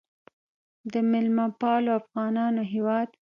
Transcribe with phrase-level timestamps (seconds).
[0.91, 3.09] د میلمه پالو افغانانو هیواد.